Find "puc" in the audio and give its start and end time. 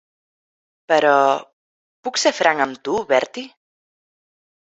2.07-2.17